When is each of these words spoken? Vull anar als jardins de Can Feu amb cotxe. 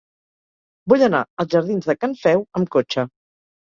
Vull 0.93 1.05
anar 1.09 1.21
als 1.45 1.53
jardins 1.59 1.93
de 1.93 1.99
Can 2.03 2.19
Feu 2.27 2.47
amb 2.59 2.77
cotxe. 2.79 3.11